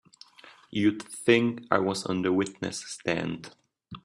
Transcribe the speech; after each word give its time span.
You'd 0.71 0.99
think 1.03 1.67
I 1.69 1.77
was 1.77 2.07
on 2.07 2.23
the 2.23 2.33
witness 2.33 2.83
stand! 2.89 3.51